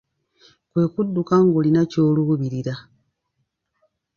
[0.71, 2.73] Kwe kudduka ng'olina ky’oluubirira.